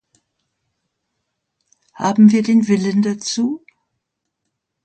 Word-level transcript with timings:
Haben 1.93 2.31
wir 2.31 2.41
den 2.41 2.67
Willen 2.67 3.03
dazu? 3.03 3.63